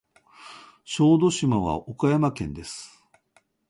[0.83, 3.05] 小豆島は岡山県です。